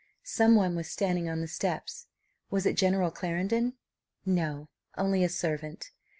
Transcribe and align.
Some 0.23 0.55
one 0.55 0.75
was 0.75 0.89
standing 0.89 1.29
on 1.29 1.41
the 1.41 1.47
steps. 1.47 2.07
Was 2.49 2.65
it 2.65 2.73
General 2.75 3.11
Clarendon? 3.11 3.73
No; 4.25 4.67
only 4.97 5.23
a 5.23 5.29
servant. 5.29 5.91